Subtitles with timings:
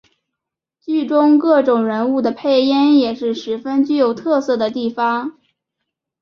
[0.79, 5.37] 剧中各种人物的配音也是十分具有特色的地方。